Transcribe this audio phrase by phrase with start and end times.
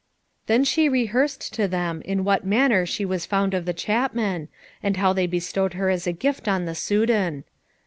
[0.47, 4.47] Then she rehearsed to them in what manner she was found of the chapmen,
[4.81, 7.43] and how they bestowed her as a gift on the Soudan.